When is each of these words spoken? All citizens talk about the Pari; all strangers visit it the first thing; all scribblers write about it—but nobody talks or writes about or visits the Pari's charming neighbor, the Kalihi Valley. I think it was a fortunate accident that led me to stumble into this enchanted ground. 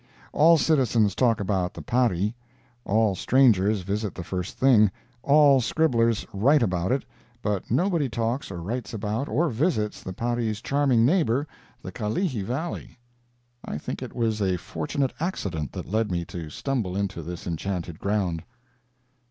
All 0.33 0.57
citizens 0.57 1.13
talk 1.13 1.39
about 1.39 1.75
the 1.75 1.83
Pari; 1.83 2.33
all 2.85 3.13
strangers 3.13 3.81
visit 3.83 4.07
it 4.07 4.15
the 4.15 4.23
first 4.23 4.57
thing; 4.57 4.89
all 5.21 5.61
scribblers 5.61 6.25
write 6.33 6.63
about 6.63 6.91
it—but 6.91 7.69
nobody 7.69 8.09
talks 8.09 8.49
or 8.49 8.63
writes 8.63 8.95
about 8.95 9.29
or 9.29 9.47
visits 9.49 10.01
the 10.01 10.11
Pari's 10.11 10.59
charming 10.59 11.05
neighbor, 11.05 11.45
the 11.83 11.91
Kalihi 11.91 12.41
Valley. 12.41 12.97
I 13.63 13.77
think 13.77 14.01
it 14.01 14.15
was 14.15 14.41
a 14.41 14.57
fortunate 14.57 15.13
accident 15.19 15.71
that 15.73 15.85
led 15.91 16.09
me 16.11 16.25
to 16.25 16.49
stumble 16.49 16.95
into 16.97 17.21
this 17.21 17.45
enchanted 17.45 17.99
ground. 17.99 18.41